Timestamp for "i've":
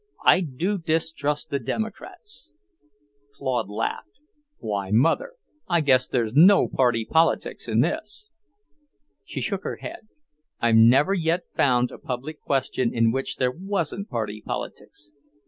10.59-10.73